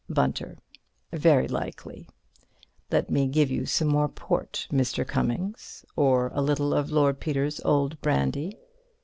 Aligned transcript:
Bunter: 0.09 0.57
Very 1.13 1.47
likely. 1.47 2.09
Let 2.89 3.11
me 3.11 3.27
give 3.27 3.51
you 3.51 3.67
some 3.67 3.87
more 3.89 4.07
port, 4.09 4.67
Mr. 4.71 5.05
Cummings. 5.07 5.85
Or 5.95 6.31
a 6.33 6.41
little 6.41 6.73
of 6.73 6.89
Lord 6.89 7.19
Peter's 7.19 7.61
old 7.63 8.01
brandy. 8.01 8.57